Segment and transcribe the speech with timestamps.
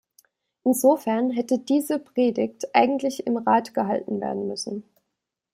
[0.63, 4.83] Insofern hätte diese Predigt eigentlich im Rat gehalten werden müssen.